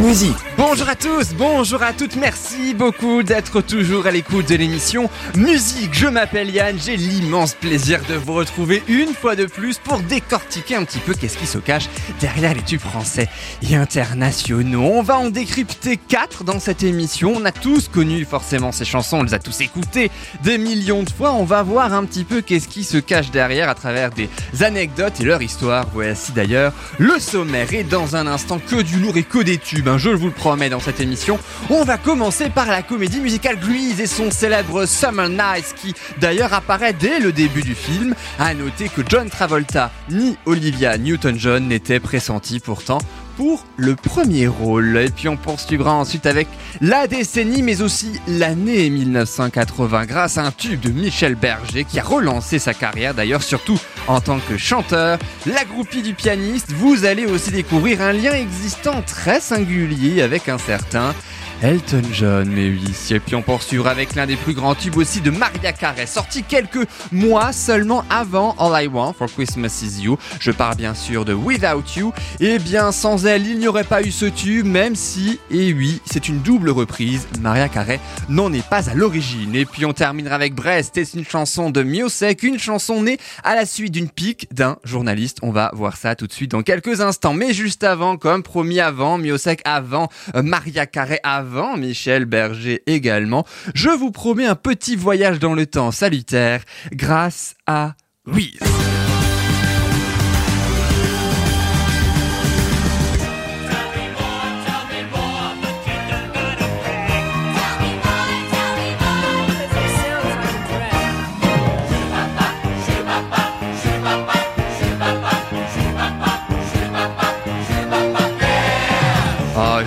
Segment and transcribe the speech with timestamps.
[0.00, 5.10] Musique Bonjour à tous, bonjour à toutes, merci beaucoup d'être toujours à l'écoute de l'émission
[5.36, 5.92] Musique.
[5.92, 10.76] Je m'appelle Yann, j'ai l'immense plaisir de vous retrouver une fois de plus pour décortiquer
[10.76, 11.88] un petit peu qu'est-ce qui se cache
[12.20, 13.28] derrière les tubes français
[13.68, 14.82] et internationaux.
[14.82, 17.34] On va en décrypter quatre dans cette émission.
[17.36, 20.10] On a tous connu forcément ces chansons, on les a tous écoutées
[20.42, 21.32] des millions de fois.
[21.32, 24.28] On va voir un petit peu qu'est-ce qui se cache derrière à travers des
[24.60, 25.86] anecdotes et leur histoire.
[25.92, 29.83] Voici d'ailleurs le sommaire et dans un instant que du lourd et que des tubes,
[29.88, 31.38] hein, je vous le promet dans cette émission.
[31.70, 36.52] On va commencer par la comédie musicale Grease et son célèbre Summer Nights qui d'ailleurs
[36.52, 38.14] apparaît dès le début du film.
[38.38, 42.98] À noter que John Travolta ni Olivia Newton-John n'étaient pressentis pourtant
[43.36, 44.96] pour le premier rôle.
[44.98, 46.48] Et puis on poursuivra ensuite avec
[46.80, 52.02] la décennie mais aussi l'année 1980 grâce à un tube de Michel Berger qui a
[52.02, 55.18] relancé sa carrière d'ailleurs surtout en tant que chanteur.
[55.46, 60.58] La groupie du pianiste, vous allez aussi découvrir un lien existant très singulier avec un
[60.58, 61.14] certain
[61.62, 62.82] Elton John, mais oui.
[63.10, 66.42] Et puis on poursuivra avec l'un des plus grands tubes aussi de Maria Carey, sorti
[66.42, 70.18] quelques mois seulement avant All I Want for Christmas Is You.
[70.40, 72.12] Je parle bien sûr de Without You.
[72.40, 76.00] Et bien sans elle, il n'y aurait pas eu ce tube, même si, et oui,
[76.04, 77.28] c'est une double reprise.
[77.40, 79.54] Maria Carey n'en est pas à l'origine.
[79.54, 83.54] Et puis on terminera avec Brest, c'est une chanson de Miosek, une chanson née à
[83.54, 85.38] la suite d'une pique d'un journaliste.
[85.42, 87.34] On va voir ça tout de suite dans quelques instants.
[87.34, 91.43] Mais juste avant, comme promis avant, Miosek avant, euh, Maria Carey avant
[91.76, 97.94] Michel Berger également, je vous promets un petit voyage dans le temps salutaire grâce à
[98.26, 98.58] Louise.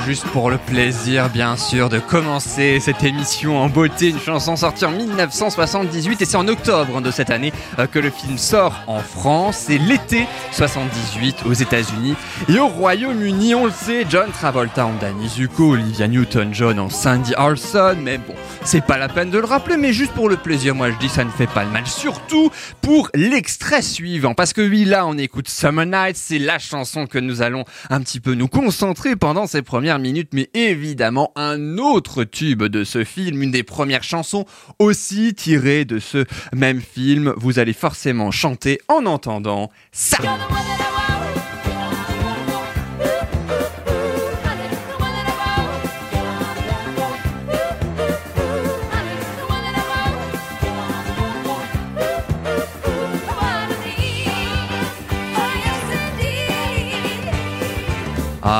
[0.08, 4.08] Juste pour le plaisir, bien sûr, de commencer cette émission en beauté.
[4.08, 8.10] Une chanson sortie en 1978 et c'est en octobre de cette année euh, que le
[8.10, 9.66] film sort en France.
[9.68, 12.16] C'est l'été 78 aux États-Unis
[12.48, 13.54] et au Royaume-Uni.
[13.54, 17.98] On le sait, John Travolta en Danny Zuko, Olivia Newton-John en Sandy Arson.
[18.02, 20.90] Mais bon, c'est pas la peine de le rappeler, mais juste pour le plaisir, moi
[20.90, 21.86] je dis ça ne fait pas le mal.
[21.86, 22.50] Surtout
[22.82, 27.18] pour l'extrait suivant, parce que oui, là on écoute Summer Night, c'est la chanson que
[27.18, 32.24] nous allons un petit peu nous concentrer pendant ces premières minutes, mais évidemment un autre
[32.24, 34.46] tube de ce film, une des premières chansons
[34.80, 37.34] aussi tirées de ce même film.
[37.38, 40.18] Vous allez forcément chanter en entendant ça.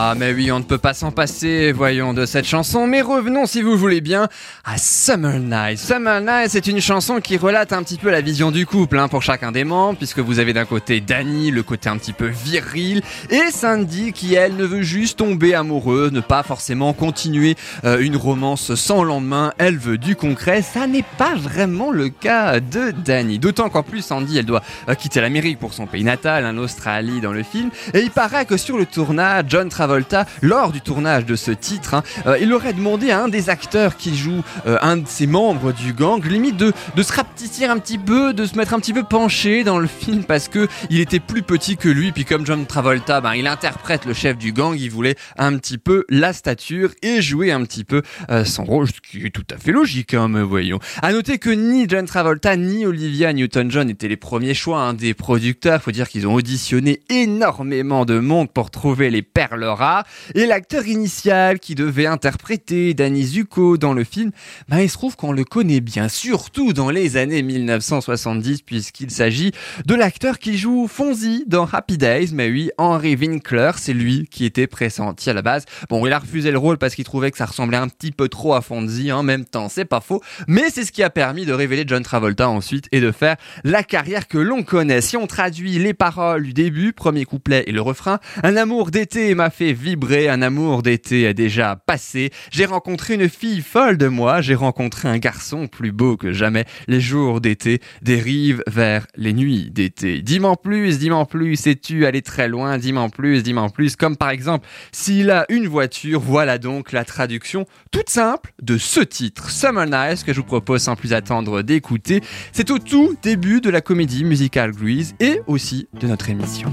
[0.10, 2.88] Ah mais oui, on ne peut pas s'en passer, voyons, de cette chanson.
[2.88, 4.30] Mais revenons, si vous voulez bien,
[4.64, 5.80] à Summer Night.
[5.80, 9.10] Summer Night, c'est une chanson qui relate un petit peu la vision du couple hein,
[9.10, 12.28] pour chacun des membres, puisque vous avez d'un côté Danny, le côté un petit peu
[12.28, 18.00] viril, et Sandy qui, elle, ne veut juste tomber amoureuse, ne pas forcément continuer euh,
[18.00, 19.52] une romance sans lendemain.
[19.58, 20.62] Elle veut du concret.
[20.62, 23.40] Ça n'est pas vraiment le cas de Danny.
[23.40, 27.20] D'autant qu'en plus, Sandy, elle doit euh, quitter l'Amérique pour son pays natal, en Australie
[27.20, 27.72] dans le film.
[27.94, 29.97] Et il paraît que sur le tournage, John Travolta,
[30.42, 33.98] lors du tournage de ce titre, hein, euh, il aurait demandé à un des acteurs
[33.98, 37.98] qui joue euh, un de ses membres du gang, limite de, se rapetisser un petit
[37.98, 41.20] peu, de se mettre un petit peu penché dans le film parce que il était
[41.20, 42.12] plus petit que lui.
[42.12, 45.78] Puis comme John Travolta, ben, il interprète le chef du gang, il voulait un petit
[45.78, 49.46] peu la stature et jouer un petit peu euh, son rôle, ce qui est tout
[49.54, 50.80] à fait logique, hein, voyons.
[51.02, 55.14] À noter que ni John Travolta ni Olivia Newton-John étaient les premiers choix hein, des
[55.14, 55.82] producteurs.
[55.82, 59.87] Faut dire qu'ils ont auditionné énormément de monde pour trouver les perles rares.
[60.36, 64.32] Et l'acteur initial qui devait interpréter Danny Zuko dans le film,
[64.70, 69.52] ben il se trouve qu'on le connaît bien, surtout dans les années 1970, puisqu'il s'agit
[69.86, 72.32] de l'acteur qui joue Fonzie dans Happy Days.
[72.34, 75.66] Mais oui, Henry Winkler, c'est lui qui était pressenti à la base.
[75.90, 78.28] Bon, il a refusé le rôle parce qu'il trouvait que ça ressemblait un petit peu
[78.30, 80.22] trop à Fonzie en même temps, c'est pas faux.
[80.48, 83.84] Mais c'est ce qui a permis de révéler John Travolta ensuite et de faire la
[83.84, 85.02] carrière que l'on connaît.
[85.02, 89.34] Si on traduit les paroles du début, premier couplet et le refrain, un amour d'été
[89.36, 92.32] m'a fait vibrer, un amour d'été est déjà passé.
[92.52, 96.66] J'ai rencontré une fille folle de moi, j'ai rencontré un garçon plus beau que jamais.
[96.88, 100.22] Les jours d'été dérivent vers les nuits d'été.
[100.22, 103.96] Dis-moi plus, dis-moi plus, sais-tu aller très loin, dis-moi plus, dis-moi plus.
[103.96, 109.00] Comme par exemple, s'il a une voiture, voilà donc la traduction toute simple de ce
[109.00, 112.22] titre, Summer Nights, que je vous propose sans plus attendre d'écouter.
[112.52, 116.72] C'est au tout début de la comédie musicale Grease et aussi de notre émission.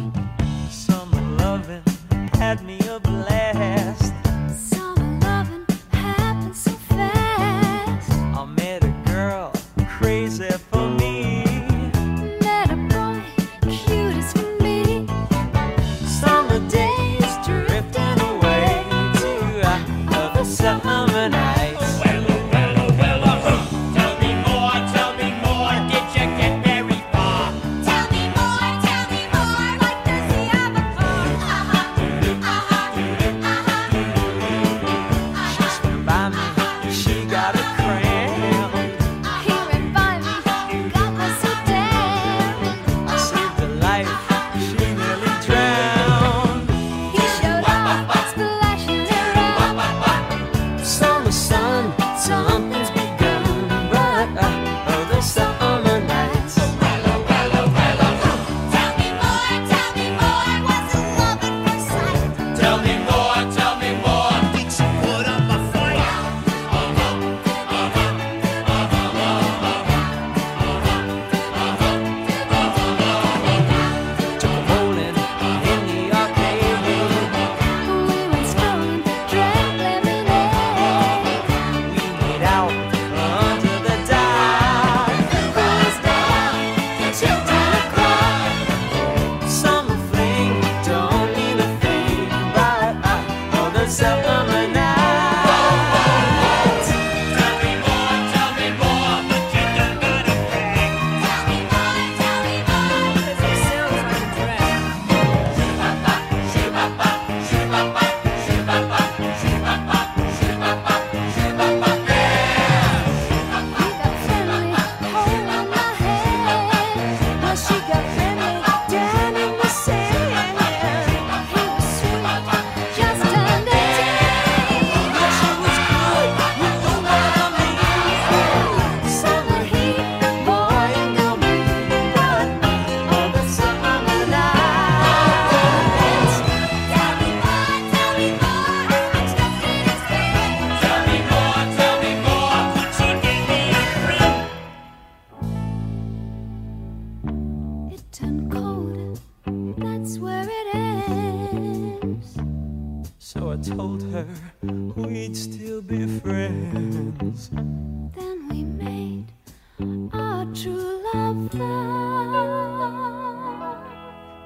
[3.30, 3.73] A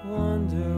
[0.09, 0.78] Wonder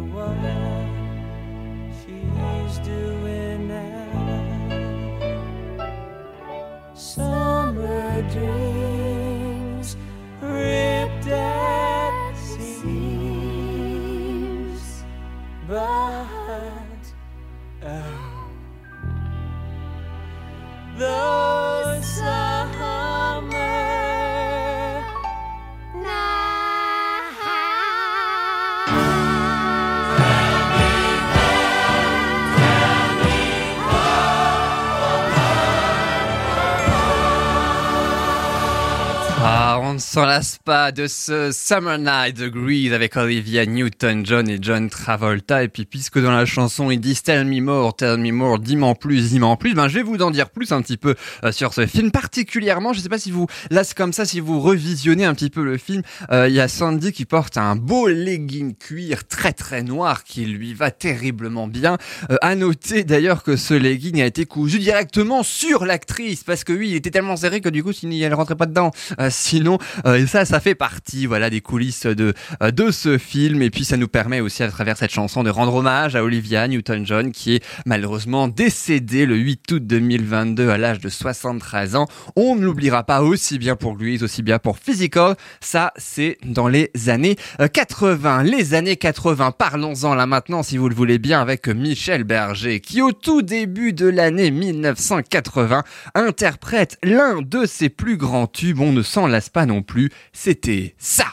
[40.11, 45.63] s'en lasse pas de ce Summer Night de Grease avec Olivia Newton-John et John Travolta.
[45.63, 48.97] Et puis, puisque dans la chanson, ils disent Tell me more, tell me more, dis-moi
[48.97, 51.15] plus, dis-moi plus, ben, je vais vous en dire plus un petit peu
[51.45, 52.11] euh, sur ce film.
[52.11, 55.49] Particulièrement, je sais pas si vous, là, c'est comme ça, si vous revisionnez un petit
[55.49, 56.03] peu le film,
[56.33, 60.45] euh, il y a Sandy qui porte un beau legging cuir très très noir qui
[60.45, 61.99] lui va terriblement bien.
[62.33, 66.73] Euh, à noter d'ailleurs que ce legging a été cousu directement sur l'actrice parce que
[66.73, 68.91] oui, il était tellement serré que du coup, elle rentrait pas dedans.
[69.21, 73.63] Euh, sinon, et ça, ça fait partie, voilà, des coulisses de euh, de ce film.
[73.63, 76.67] Et puis, ça nous permet aussi, à travers cette chanson, de rendre hommage à Olivia
[76.69, 82.07] Newton-John, qui est malheureusement décédée le 8 août 2022 à l'âge de 73 ans.
[82.37, 85.37] On ne l'oubliera pas aussi bien pour Louise, aussi bien pour Physical.
[85.61, 88.45] Ça, c'est dans les années euh, 80.
[88.45, 93.03] Les années 80, parlons-en là maintenant, si vous le voulez bien, avec Michel Berger, qui
[93.03, 98.81] au tout début de l'année 1980 interprète l'un de ses plus grands tubes.
[98.81, 99.90] On ne s'en lasse pas non plus
[100.33, 101.27] c'était ça.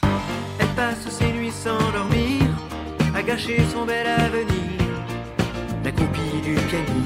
[0.60, 2.44] Elle passe ses nuits sans dormir,
[3.16, 4.80] à gâcher son bel avenir,
[5.84, 6.98] la copie du pianiste.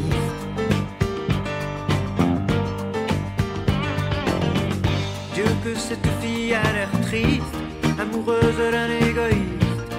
[5.34, 7.55] Dieu que cette fille a l'air triste,
[8.00, 9.93] amoureuse d'un égoïste,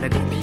[0.00, 0.33] la copie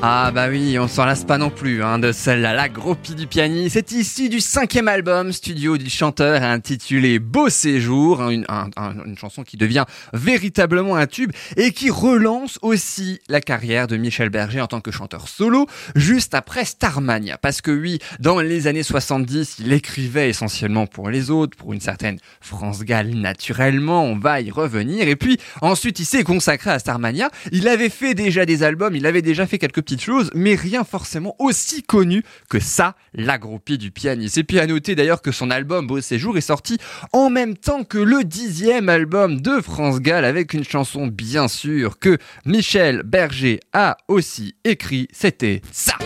[0.00, 3.26] ah bah oui, on s'en lasse pas non plus hein, de celle-là, la groupie du
[3.26, 3.72] pianiste.
[3.74, 8.94] C'est issu du cinquième album studio du chanteur intitulé Beau Séjour, hein, une, un- un-
[9.06, 14.28] une chanson qui devient véritablement un tube et qui relance aussi la carrière de Michel
[14.30, 17.36] Berger en tant que chanteur solo juste après Starmania.
[17.36, 21.80] Parce que oui, dans les années 70, il écrivait essentiellement pour les autres, pour une
[21.80, 25.08] certaine France Gall naturellement, on va y revenir.
[25.08, 27.30] Et puis ensuite, il s'est consacré à Starmania.
[27.50, 31.34] Il avait fait déjà des albums, il avait déjà fait quelques choses, mais rien forcément
[31.38, 34.38] aussi connu que ça, la groupie du pianiste.
[34.38, 36.78] Et puis à noter d'ailleurs que son album Beau Séjour est sorti
[37.12, 41.98] en même temps que le dixième album de France Gall avec une chanson bien sûr
[41.98, 45.96] que Michel Berger a aussi écrit, c'était ça.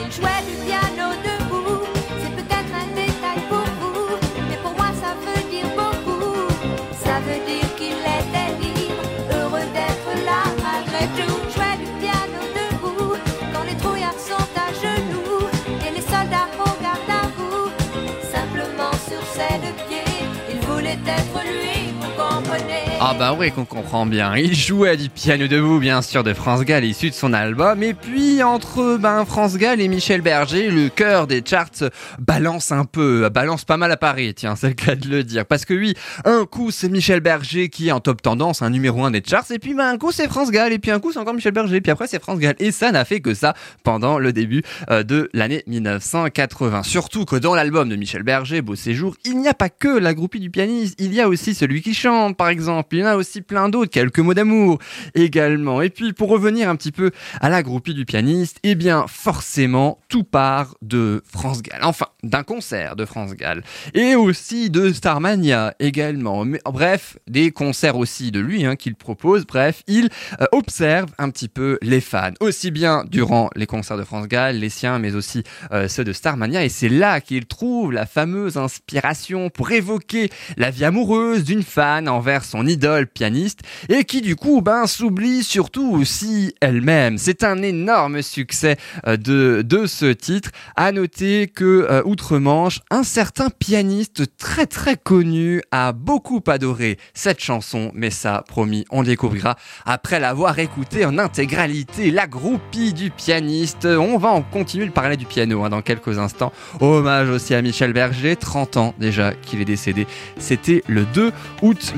[23.05, 24.37] Ah bah oui qu'on comprend bien.
[24.37, 27.83] Il jouait du piano debout bien sûr de France Gall issu de son album.
[27.83, 31.91] Et puis entre ben France Gall et Michel Berger le cœur des charts
[32.21, 35.45] balance un peu, balance pas mal à Paris tiens c'est le cas de le dire.
[35.45, 35.95] Parce que oui
[36.25, 39.51] un coup c'est Michel Berger qui est en top tendance un numéro un des charts
[39.51, 41.53] et puis ben un coup c'est France Gall et puis un coup c'est encore Michel
[41.53, 42.55] Berger puis après c'est France Gall.
[42.61, 47.35] Et ça n'a fait que ça pendant le début euh, de l'année 1980 surtout que
[47.35, 50.51] dans l'album de Michel Berger Beau Séjour il n'y a pas que la groupie du
[50.51, 53.41] pianiste il y a aussi celui qui chante par exemple il y en a aussi
[53.41, 54.79] plein d'autres quelques mots d'amour
[55.15, 55.83] également.
[55.83, 59.99] Et puis pour revenir un petit peu à la groupie du pianiste eh bien forcément
[60.09, 61.81] tout part de France Gall.
[61.83, 63.63] Enfin d'un concert de France Gall.
[63.95, 66.45] Et aussi de Starmania également.
[66.67, 69.47] Bref des concerts aussi de lui hein, qu'il propose.
[69.47, 70.09] Bref il
[70.41, 72.33] euh, observe un petit peu les fans.
[72.41, 76.13] Aussi bien durant les concerts de France Gall les siens mais aussi euh, ceux de
[76.13, 76.65] Starmania.
[76.65, 82.09] Et c'est là qu'il trouve la fameuse inspiration pour évoquer la vie amoureuse d'une fan
[82.09, 82.82] envers son idole
[83.13, 87.19] pianiste et qui du coup ben s'oublie surtout aussi elle-même.
[87.19, 90.51] C'est un énorme succès euh, de, de ce titre.
[90.77, 97.41] À noter que euh, outre-Manche, un certain pianiste très très connu a beaucoup adoré cette
[97.41, 102.11] chanson, mais ça promis, on découvrira après l'avoir écouté en intégralité.
[102.11, 103.87] La groupie du pianiste.
[103.87, 106.53] On va en continuer de parler du piano hein, dans quelques instants.
[106.81, 110.07] Hommage aussi à Michel Berger, 30 ans déjà qu'il est décédé.
[110.39, 111.95] C'était le 2 août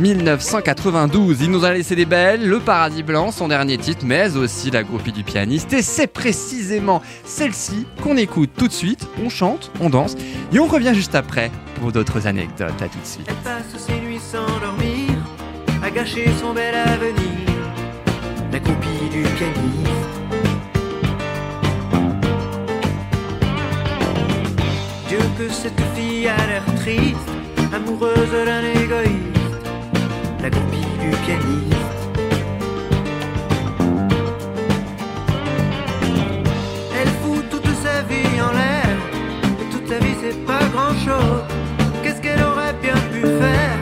[0.75, 1.41] 1992.
[1.43, 4.83] Il nous a laissé des belles, Le Paradis Blanc, son dernier titre, mais aussi la
[4.83, 5.73] groupie du pianiste.
[5.73, 9.07] Et c'est précisément celle-ci qu'on écoute tout de suite.
[9.25, 10.17] On chante, on danse
[10.53, 11.51] et on revient juste après
[11.81, 12.81] pour d'autres anecdotes.
[12.81, 13.27] À tout de suite.
[13.29, 15.11] Elle passe ses nuits sans dormir,
[15.83, 17.15] à gâcher son bel avenir.
[18.53, 19.65] La groupie du pianiste.
[25.09, 27.17] Dieu que cette fille a l'air triste,
[27.73, 29.34] amoureuse d'un égoïste.
[30.45, 31.75] La groupie du pianiste.
[37.01, 38.95] Elle fout toute sa vie en l'air,
[39.59, 41.45] et toute sa vie c'est pas grand chose.
[42.03, 43.79] Qu'est-ce qu'elle aurait bien pu faire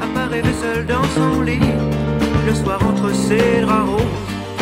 [0.00, 1.60] À part rêver seule dans son lit?
[2.46, 4.02] Le soir entre ses draps roses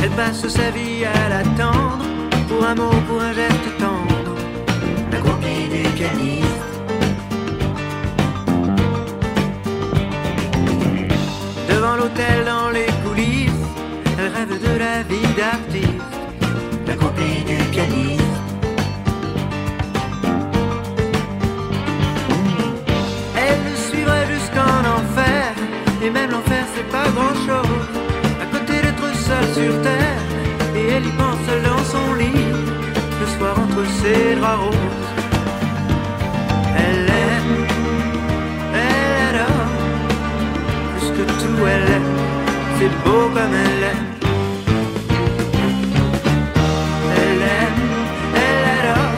[0.02, 2.04] Elle passe sa vie à l'attendre
[2.48, 4.34] Pour un mot, pour un geste tendre
[5.12, 6.53] La groupie du pianiste
[12.44, 13.50] dans les coulisses
[14.18, 15.88] Elle rêve de la vie d'artiste
[16.86, 18.22] La groupie du pianiste.
[23.36, 25.54] Elle suivrait jusqu'en enfer
[26.02, 27.86] Et même l'enfer c'est pas grand chose
[28.42, 30.20] À côté d'être seule sur terre
[30.76, 32.52] Et elle y pense dans son lit
[33.20, 34.93] Le soir entre ses draps
[42.84, 44.06] C'est beau comme elle aime
[47.16, 47.80] Elle aime
[48.36, 49.12] Elle adore.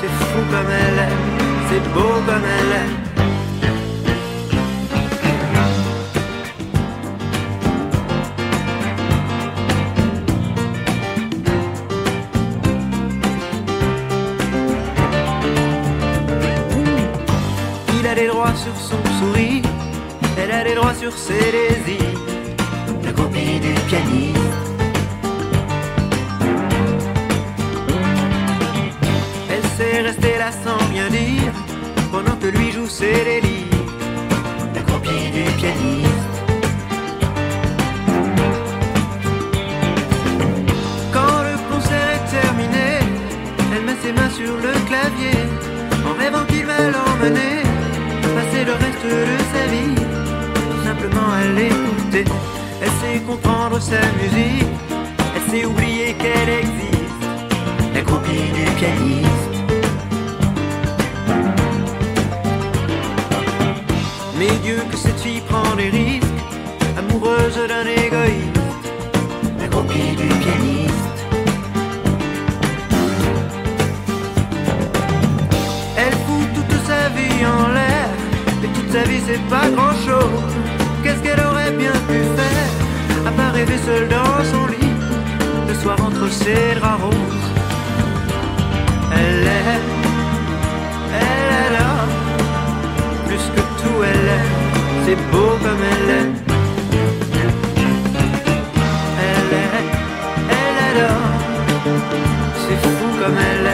[0.00, 1.08] C'est fou comme elle
[1.68, 2.96] C'est beau comme elle aime
[18.00, 19.64] Il a des droits sur son sourire,
[20.38, 21.71] elle a des droits sur ses
[33.02, 36.36] la copie du pianiste.
[41.12, 43.00] Quand le concert est terminé,
[43.74, 45.36] elle met ses mains sur le clavier,
[46.06, 47.62] en rêvant qu'il va l'emmener,
[48.36, 49.94] passer le reste de sa vie,
[50.70, 52.24] tout simplement à l'écouter.
[52.82, 54.68] Elle sait comprendre sa musique,
[55.34, 57.22] elle sait oublier qu'elle existe,
[57.94, 59.51] la copie du pianiste.
[65.02, 66.40] Cette fille prend des risques,
[66.96, 68.86] amoureuse d'un égoïste,
[69.58, 69.66] la
[70.20, 71.18] du pianiste.
[75.96, 78.08] Elle fout toute sa vie en l'air,
[78.64, 80.42] et toute sa vie c'est pas grand chose.
[81.02, 82.70] Qu'est-ce qu'elle aurait bien pu faire,
[83.26, 84.94] à part rêver seule dans son lit,
[85.68, 87.48] le soir entre ses draps roses?
[89.14, 89.91] Elle
[95.04, 96.30] c'est beau comme elle est.
[99.28, 99.84] Elle est,
[100.58, 101.12] elle là,
[102.62, 103.71] c'est fou comme elle est,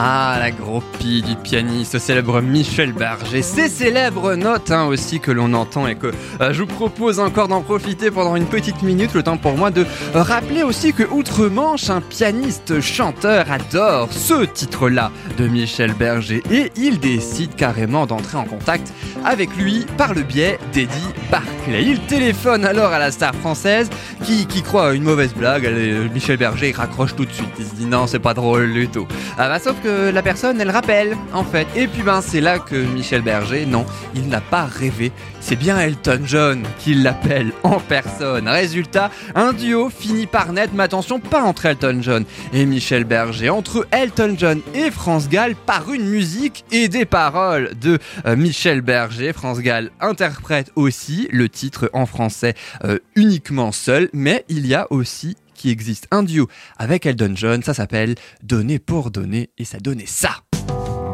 [0.00, 3.42] Ah, la groupie du pianiste célèbre Michel Berger.
[3.42, 7.48] Ces célèbres notes hein, aussi que l'on entend et que euh, je vous propose encore
[7.48, 11.90] d'en profiter pendant une petite minute, le temps pour moi de rappeler aussi que Outre-Manche,
[11.90, 18.44] un pianiste chanteur adore ce titre-là de Michel Berger et il décide carrément d'entrer en
[18.44, 18.92] contact
[19.24, 21.82] avec lui par le biais d'Eddie Barclay.
[21.82, 23.90] Il téléphone alors à la star française
[24.22, 25.66] qui, qui croit à une mauvaise blague.
[25.66, 27.50] Allez, Michel Berger il raccroche tout de suite.
[27.58, 29.08] Il se dit non, c'est pas drôle du tout.
[29.36, 31.66] Ah bah, sauf que la personne elle rappelle en fait.
[31.76, 35.12] Et puis ben c'est là que Michel Berger, non, il n'a pas rêvé.
[35.40, 38.48] C'est bien Elton John qui l'appelle en personne.
[38.48, 43.50] Résultat, un duo finit par naître, mais attention, pas entre Elton John et Michel Berger,
[43.50, 48.80] entre Elton John et France Gall par une musique et des paroles de euh, Michel
[48.80, 49.32] Berger.
[49.32, 54.86] France Gall interprète aussi le titre en français euh, uniquement seul, mais il y a
[54.90, 59.78] aussi qui existe un duo avec Elton John, ça s'appelle Donner pour donner et ça
[59.78, 60.30] donnait ça.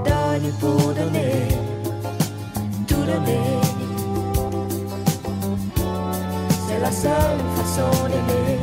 [0.04, 1.48] Donner pour donner,
[2.86, 3.40] tout donner.
[6.68, 8.58] C'est la seule façon d'aimer.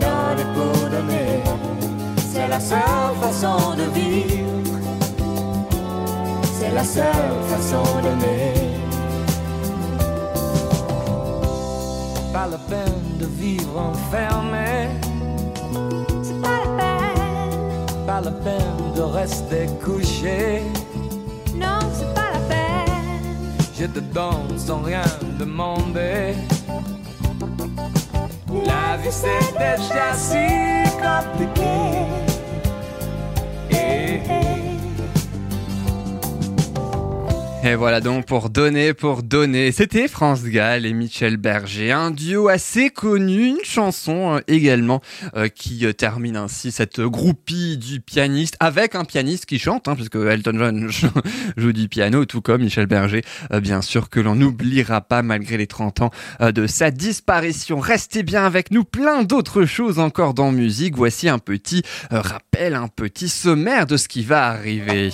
[0.00, 1.42] Donner pour donner,
[2.32, 4.80] c'est la seule façon de vivre.
[6.58, 8.65] C'est la seule façon d'aimer.
[12.36, 14.90] Pas la peine de vivre enfermé,
[16.22, 20.60] C'est pas la peine, pas la peine de rester couché.
[21.54, 22.92] non, c'est pas la peine.
[23.78, 25.06] Je te donne sans rien
[25.38, 26.34] demander.
[28.66, 30.46] La vie c'est déjà si
[31.06, 31.76] compliqué.
[33.70, 34.20] Eh,
[37.66, 39.72] Et voilà donc pour donner, pour donner.
[39.72, 45.02] C'était France Gall et Michel Berger, un duo assez connu, une chanson euh, également
[45.34, 49.96] euh, qui euh, termine ainsi cette groupie du pianiste avec un pianiste qui chante, hein,
[49.96, 50.90] puisque Elton John
[51.56, 53.22] joue du piano, tout comme Michel Berger,
[53.60, 57.80] bien sûr que l'on n'oubliera pas malgré les 30 ans de sa disparition.
[57.80, 60.94] Restez bien avec nous, plein d'autres choses encore dans musique.
[60.94, 65.10] Voici un petit rappel, un petit sommaire de ce qui va arriver.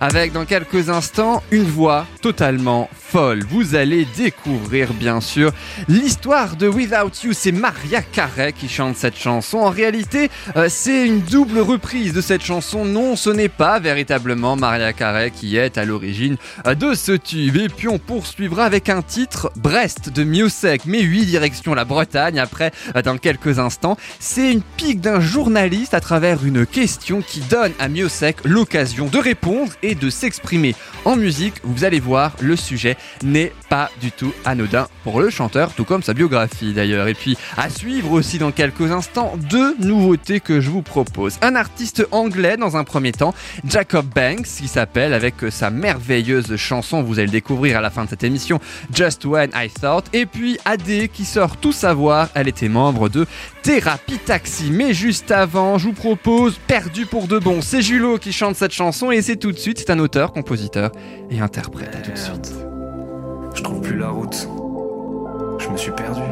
[0.00, 3.42] Avec dans quelques instants une voix totalement folle.
[3.48, 5.50] Vous allez découvrir bien sûr
[5.88, 7.32] l'histoire de Without You.
[7.32, 9.58] C'est Maria Carey qui chante cette chanson.
[9.58, 12.84] En réalité, euh, c'est une double reprise de cette chanson.
[12.84, 16.36] Non, ce n'est pas véritablement Maria Carey qui est à l'origine
[16.68, 17.56] euh, de ce tube.
[17.56, 20.82] Et puis on poursuivra avec un titre Brest de Miossec.
[20.86, 22.38] Mais oui, direction la Bretagne.
[22.38, 27.40] Après, euh, dans quelques instants, c'est une pique d'un journaliste à travers une question qui
[27.40, 31.54] donne à Miossec l'occasion de répondre et de s'exprimer en musique.
[31.64, 36.02] Vous allez voir, le sujet n'est pas du tout anodin pour le chanteur, tout comme
[36.02, 37.08] sa biographie d'ailleurs.
[37.08, 41.38] Et puis à suivre aussi dans quelques instants deux nouveautés que je vous propose.
[41.42, 43.34] Un artiste anglais dans un premier temps,
[43.66, 48.04] Jacob Banks, qui s'appelle avec sa merveilleuse chanson, vous allez le découvrir à la fin
[48.04, 48.60] de cette émission,
[48.92, 50.06] Just When I Thought.
[50.12, 53.26] Et puis Adé qui sort tout savoir, elle était membre de
[53.62, 54.70] Thérapie Taxi.
[54.70, 57.62] Mais juste avant, je vous propose Perdu pour de bon.
[57.62, 60.90] C'est Julot qui chante cette chanson et c'est tout de suite, c'est un auteur, compositeur
[61.30, 61.94] et interprète.
[61.94, 62.54] À tout de suite.
[63.54, 64.48] Je trouve plus la route.
[65.58, 66.22] Je me suis perdu.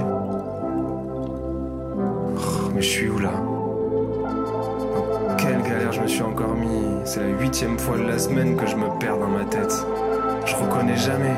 [2.37, 3.30] Oh, mais je suis où là?
[5.38, 6.82] Quelle galère je me suis encore mis?
[7.04, 9.72] C'est la huitième fois de la semaine que je me perds dans ma tête.
[10.44, 11.37] Je reconnais jamais.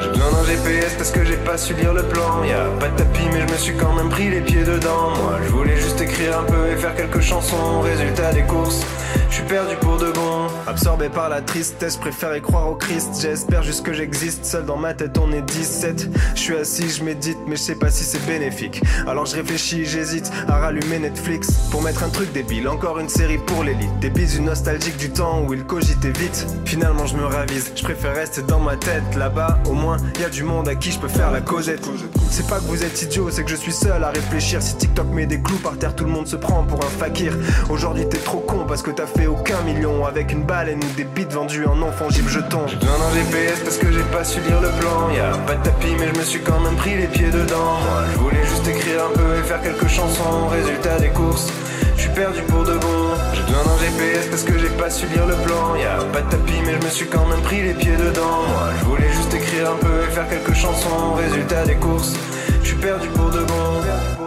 [0.00, 0.10] J'ai
[0.46, 2.44] GPS parce que j'ai pas su lire le plan.
[2.44, 5.10] Y a pas de tapis, mais je me suis quand même pris les pieds dedans.
[5.16, 7.80] Moi, je voulais juste écrire un peu et faire quelques chansons.
[7.80, 8.86] Résultat des courses,
[9.28, 10.46] je suis perdu pour de bon.
[10.68, 13.18] Absorbé par la tristesse, préfère y croire au Christ.
[13.20, 14.44] J'espère juste que j'existe.
[14.44, 16.10] Seul dans ma tête, on est 17.
[16.34, 18.82] Je suis assis, je médite, mais je sais pas si c'est bénéfique.
[19.06, 22.68] Alors je réfléchis, j'hésite à rallumer Netflix pour mettre un truc débile.
[22.68, 23.98] Encore une série pour l'élite.
[24.00, 26.46] Des bisous nostalgiques du temps où il cogitait vite.
[26.64, 27.72] Finalement, je me ravise.
[27.74, 29.02] Je préfère rester dans ma tête.
[29.16, 31.88] Là-bas, au moins, y a du monde à qui je peux faire la causette.
[32.30, 34.62] C'est pas que vous êtes idiot, c'est que je suis seul à réfléchir.
[34.62, 37.32] Si TikTok met des clous par terre, tout le monde se prend pour un fakir.
[37.70, 41.04] Aujourd'hui, t'es trop con parce que t'as fait aucun million avec une baleine ou des
[41.04, 42.66] bites vendues en gym jeton.
[42.66, 45.10] J'ai besoin d'un GPS parce que j'ai pas su lire le plan.
[45.14, 47.80] Y a pas de tapis, mais je me suis quand même pris les pieds dedans.
[47.84, 50.48] Moi, je voulais juste écrire un peu et faire quelques chansons.
[50.50, 51.48] Résultat des courses,
[51.96, 52.98] je suis perdu pour de bon.
[53.34, 55.76] J'ai besoin d'un GPS parce que j'ai pas su lire le plan.
[55.76, 58.42] Y a pas de tapis, mais je me suis quand même pris les pieds dedans.
[58.48, 61.14] Moi, je voulais juste écrire un peu et faire quelques chansons.
[61.14, 62.14] Résultat des courses,
[62.62, 64.25] je suis perdu pour de bon.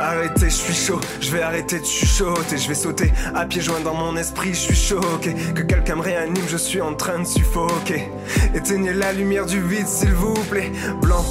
[0.00, 3.80] Arrêtez, je suis chaud, je vais arrêter de chuchoter, je vais sauter à pieds joints
[3.80, 5.34] dans mon esprit, je suis choqué.
[5.54, 8.08] Que quelqu'un me réanime, je suis en train de suffoquer.
[8.54, 10.72] Éteignez la lumière du vide, s'il vous plaît.
[11.02, 11.22] Blanc,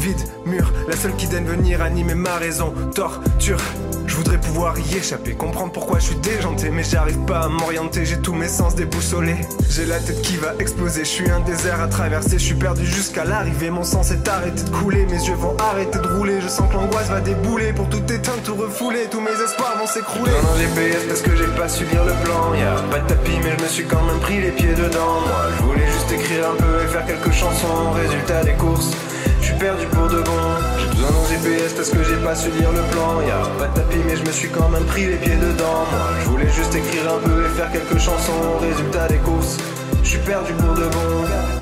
[0.00, 2.72] vide, mur, la seule qui daigne venir animer ma raison.
[2.94, 3.60] Torture.
[4.06, 8.04] Je voudrais pouvoir y échapper, comprendre pourquoi je suis déjanté, mais j'arrive pas à m'orienter,
[8.04, 9.36] j'ai tous mes sens déboussolés.
[9.68, 12.84] J'ai la tête qui va exploser, je suis un désert à traverser, je suis perdu
[12.84, 16.48] jusqu'à l'arrivée, mon sang s'est arrêté de couler, mes yeux vont arrêter de rouler, je
[16.48, 20.32] sens que l'angoisse va débouler, pour tout éteindre, tout refouler, tous mes espoirs vont s'écrouler.
[20.32, 23.06] Non, non, GPS parce que j'ai pas su lire le plan, y a pas de
[23.06, 25.20] tapis, mais je me suis quand même pris les pieds dedans.
[25.20, 28.90] Moi, je voulais juste écrire un peu et faire quelques chansons, résultat des courses.
[29.40, 30.40] Je suis perdu pour de bon.
[30.78, 33.20] J'ai besoin d'un GPS parce que j'ai pas su lire le plan.
[33.22, 35.84] Y a pas de tapis, mais je me suis quand même pris les pieds dedans.
[35.90, 38.58] Moi, je voulais juste écrire un peu et faire quelques chansons.
[38.60, 39.58] Résultat des courses,
[40.02, 40.20] je suis.
[40.20, 41.59] Perdu pour de bon,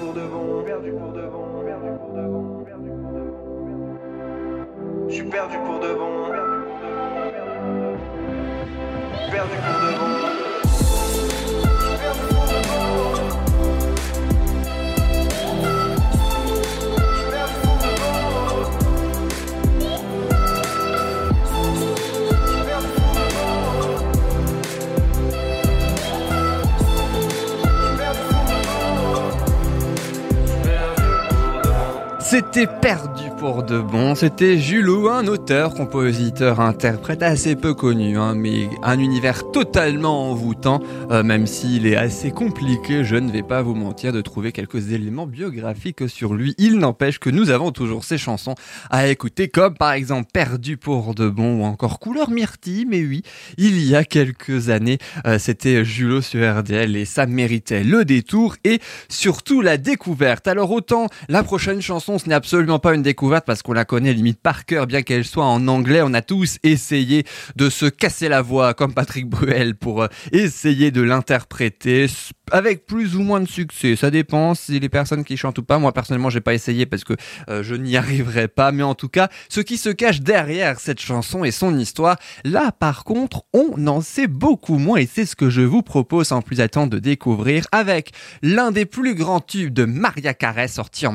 [32.38, 34.14] it Perdu pour de bon.
[34.14, 40.80] C'était Julot, un auteur, compositeur, interprète assez peu connu, hein, mais un univers totalement envoûtant,
[41.10, 44.92] euh, même s'il est assez compliqué, je ne vais pas vous mentir, de trouver quelques
[44.92, 46.54] éléments biographiques sur lui.
[46.58, 48.54] Il n'empêche que nous avons toujours ses chansons
[48.90, 53.22] à écouter, comme par exemple Perdu pour de bon ou encore Couleur Myrtille, mais oui,
[53.58, 58.56] il y a quelques années, euh, c'était Julot sur RDL et ça méritait le détour
[58.64, 60.48] et surtout la découverte.
[60.48, 64.12] Alors autant la prochaine chanson, ce n'est absolument pas une découverte parce qu'on la connaît
[64.12, 66.02] limite par cœur, bien qu'elle soit en anglais.
[66.04, 67.24] On a tous essayé
[67.56, 72.06] de se casser la voix comme Patrick Bruel pour euh, essayer de l'interpréter
[72.52, 73.96] avec plus ou moins de succès.
[73.96, 75.78] Ça dépend si les personnes qui chantent ou pas.
[75.80, 77.14] Moi personnellement, j'ai pas essayé parce que
[77.48, 78.70] euh, je n'y arriverai pas.
[78.70, 82.70] Mais en tout cas, ce qui se cache derrière cette chanson et son histoire, là
[82.70, 86.40] par contre, on en sait beaucoup moins et c'est ce que je vous propose sans
[86.40, 91.12] plus attendre de découvrir avec l'un des plus grands tubes de Maria Carey sorti en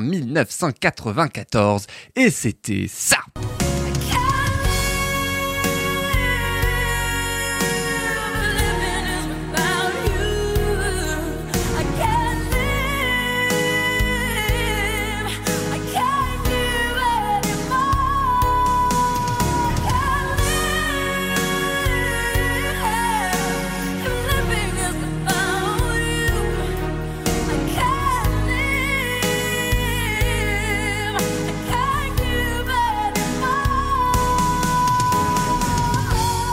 [1.14, 3.18] 1994 et c'était ça.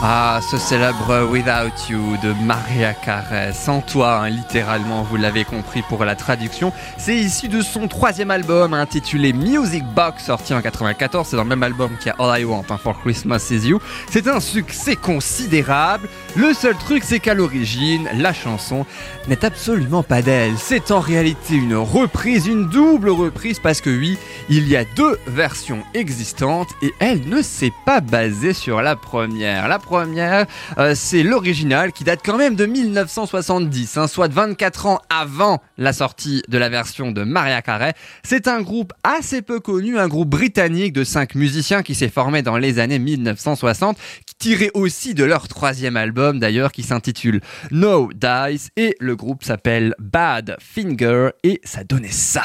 [0.04, 3.52] Ah, ce célèbre Without You de Maria Carey.
[3.52, 6.72] Sans toi, hein, littéralement, vous l'avez compris pour la traduction.
[6.98, 11.28] C'est issu de son troisième album intitulé Music Box, sorti en 94.
[11.28, 13.68] C'est dans le même album qu'il y a All I Want hein, for Christmas Is
[13.68, 13.80] You.
[14.10, 16.08] C'est un succès considérable.
[16.34, 18.84] Le seul truc, c'est qu'à l'origine, la chanson
[19.28, 20.58] n'est absolument pas d'elle.
[20.58, 25.16] C'est en réalité une reprise, une double reprise, parce que oui, il y a deux
[25.28, 29.68] versions existantes et elle ne s'est pas basée sur la première.
[29.68, 35.00] La première, euh, c'est l'original qui date quand même de 1970, hein, soit 24 ans
[35.10, 37.94] avant la sortie de la version de Maria Carey.
[38.22, 42.42] C'est un groupe assez peu connu, un groupe britannique de cinq musiciens qui s'est formé
[42.42, 48.10] dans les années 1960, qui tirait aussi de leur troisième album d'ailleurs qui s'intitule No
[48.14, 52.42] Dice et le groupe s'appelle Bad Finger et ça donnait ça.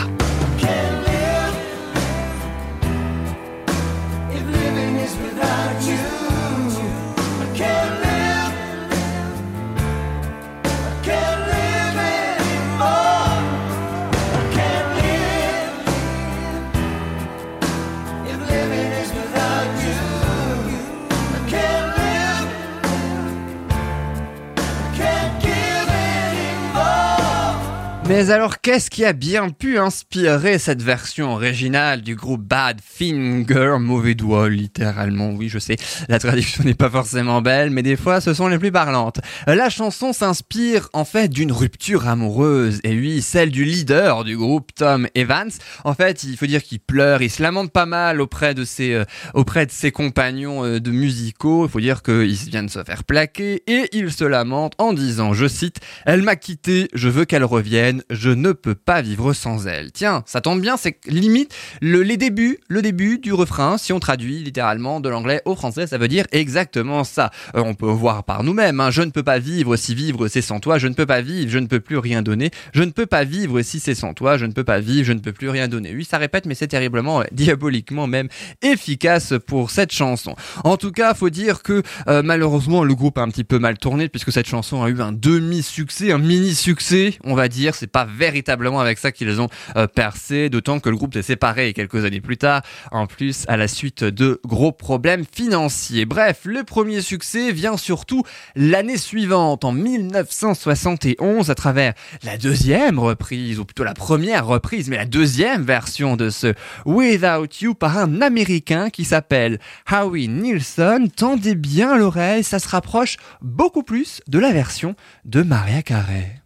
[28.18, 33.76] Mais alors, qu'est-ce qui a bien pu inspirer cette version originale du groupe Bad Finger,
[33.80, 35.76] mauvais doigt, littéralement, oui, je sais,
[36.10, 39.20] la traduction n'est pas forcément belle, mais des fois, ce sont les plus parlantes.
[39.46, 44.72] La chanson s'inspire, en fait, d'une rupture amoureuse, et oui, celle du leader du groupe,
[44.74, 45.52] Tom Evans.
[45.84, 48.94] En fait, il faut dire qu'il pleure, il se lamente pas mal auprès de ses,
[48.96, 52.84] euh, auprès de ses compagnons euh, de musicaux, il faut dire qu'il vient de se
[52.84, 57.26] faire plaquer, et il se lamente en disant, je cite, elle m'a quitté, je veux
[57.26, 59.92] qu'elle revienne, je ne peux pas vivre sans elle.
[59.92, 64.00] Tiens, ça tombe bien, c'est limite le, les débuts, le début du refrain, si on
[64.00, 67.32] traduit littéralement de l'anglais au français, ça veut dire exactement ça.
[67.56, 70.42] Euh, on peut voir par nous-mêmes, hein, je ne peux pas vivre si vivre c'est
[70.42, 72.92] sans toi, je ne peux pas vivre, je ne peux plus rien donner, je ne
[72.92, 75.34] peux pas vivre si c'est sans toi, je ne peux pas vivre, je ne peux
[75.34, 75.94] plus rien donner.
[75.96, 78.30] Oui, ça répète, mais c'est terriblement, diaboliquement même
[78.62, 80.36] efficace pour cette chanson.
[80.64, 83.78] En tout cas, faut dire que euh, malheureusement le groupe a un petit peu mal
[83.78, 87.76] tourné puisque cette chanson a eu un demi-succès, un mini-succès, on va dire.
[87.88, 92.06] Pas véritablement avec ça qu'ils ont euh, percé, d'autant que le groupe s'est séparé quelques
[92.06, 96.06] années plus tard, en plus à la suite de gros problèmes financiers.
[96.06, 98.24] Bref, le premier succès vient surtout
[98.56, 104.98] l'année suivante, en 1971, à travers la deuxième reprise, ou plutôt la première reprise, mais
[104.98, 106.54] la deuxième version de ce
[106.86, 109.60] Without You par un Américain qui s'appelle
[109.92, 111.08] Howie Nilsson.
[111.16, 114.96] Tendez bien l'oreille, ça se rapproche beaucoup plus de la version
[115.26, 116.42] de Maria Carey.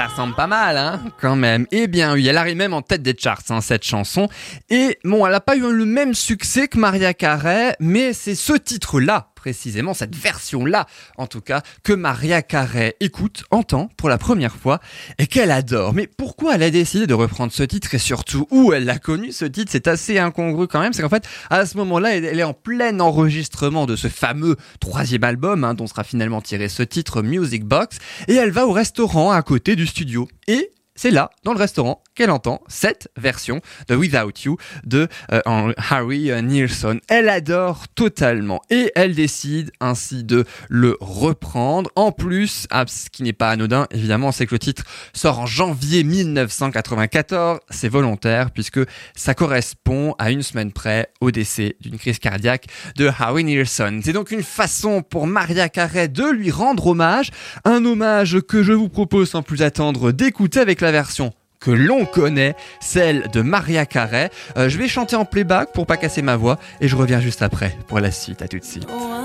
[0.00, 1.66] Ça ressemble pas mal, hein, quand même.
[1.72, 4.30] Eh bien oui, elle arrive même en tête des charts, hein, cette chanson.
[4.70, 8.54] Et bon, elle a pas eu le même succès que Maria Carey, mais c'est ce
[8.54, 14.54] titre-là, précisément, cette version-là, en tout cas, que Maria Carey écoute, entend pour la première
[14.54, 14.80] fois,
[15.18, 15.94] et qu'elle adore.
[15.94, 19.32] Mais pourquoi elle a décidé de reprendre ce titre, et surtout où elle l'a connu,
[19.32, 22.42] ce titre, c'est assez incongru quand même, c'est qu'en fait, à ce moment-là, elle est
[22.42, 27.22] en plein enregistrement de ce fameux troisième album, hein, dont sera finalement tiré ce titre
[27.22, 27.96] Music Box,
[28.28, 30.28] et elle va au restaurant à côté du studio.
[30.48, 35.72] Et c'est là, dans le restaurant, qu'elle entend cette version de Without You de euh,
[35.88, 37.00] Harry Nilsson.
[37.08, 41.88] Elle adore totalement et elle décide ainsi de le reprendre.
[41.96, 44.84] En plus, ah, ce qui n'est pas anodin, évidemment, c'est que le titre
[45.14, 47.60] sort en janvier 1994.
[47.70, 48.80] C'est volontaire puisque
[49.16, 54.00] ça correspond à une semaine près au décès d'une crise cardiaque de Howie Nilsson.
[54.04, 57.30] C'est donc une façon pour Maria Carey de lui rendre hommage,
[57.64, 62.06] un hommage que je vous propose sans plus attendre d'écouter avec la version que l'on
[62.06, 64.30] connaît, celle de Maria Carey.
[64.56, 67.42] Euh, je vais chanter en playback pour pas casser ma voix et je reviens juste
[67.42, 68.42] après pour la suite.
[68.42, 68.86] À tout de suite.
[68.90, 69.20] Oh,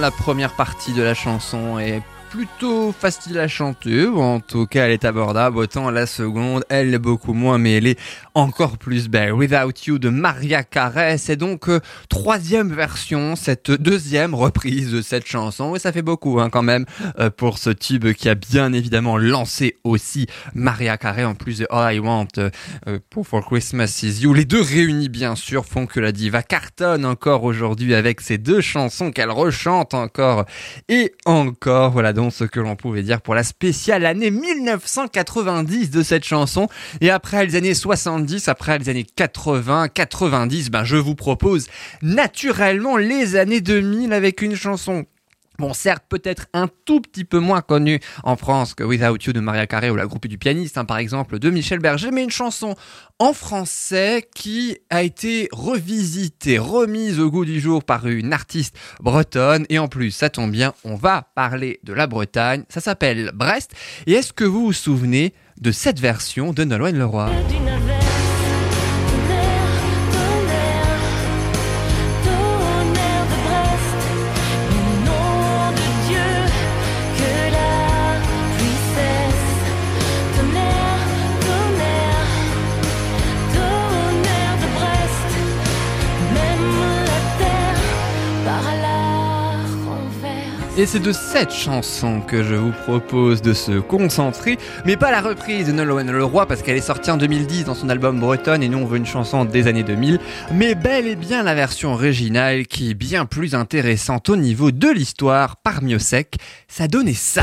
[0.00, 4.86] la première partie de la chanson est plutôt facile à chanter, ou en tout cas
[4.86, 7.98] elle est abordable, autant la seconde, elle est beaucoup moins, mais elle est
[8.34, 9.32] encore plus belle.
[9.32, 15.26] Without You de Maria Carey, c'est donc euh, troisième version, cette deuxième reprise de cette
[15.26, 16.86] chanson, et ça fait beaucoup hein, quand même
[17.18, 21.66] euh, pour ce tube qui a bien évidemment lancé aussi Maria Carey en plus de
[21.68, 22.50] All I Want euh,
[23.24, 24.34] For Christmas Is You.
[24.34, 28.60] Les deux réunis bien sûr font que la diva cartonne encore aujourd'hui avec ces deux
[28.60, 30.44] chansons qu'elle rechante encore
[30.88, 31.90] et encore.
[31.90, 36.68] Voilà donc ce que l'on pouvait dire pour la spéciale année 1990 de cette chanson.
[37.00, 41.68] Et après les années 70, après les années 80, 90, ben je vous propose
[42.02, 45.06] naturellement les années 2000 avec une chanson
[45.60, 49.40] Bon, certes, peut-être un tout petit peu moins connue en France que Without You de
[49.40, 52.30] Maria Carey ou la groupe du pianiste, hein, par exemple, de Michel Berger, mais une
[52.30, 52.76] chanson
[53.18, 59.66] en français qui a été revisitée, remise au goût du jour par une artiste bretonne.
[59.68, 62.64] Et en plus, ça tombe bien, on va parler de la Bretagne.
[62.70, 63.72] Ça s'appelle Brest.
[64.06, 67.28] Et est-ce que vous vous souvenez de cette version de Nolwenn Leroy?
[90.80, 95.20] Et c'est de cette chanson que je vous propose de se concentrer, mais pas la
[95.20, 98.70] reprise de Nolwenn Leroy parce qu'elle est sortie en 2010 dans son album Bretonne et
[98.70, 100.18] nous on veut une chanson des années 2000,
[100.54, 104.88] mais bel et bien la version originale qui est bien plus intéressante au niveau de
[104.88, 106.36] l'histoire par Miossec.
[106.66, 107.42] Ça donnait ça.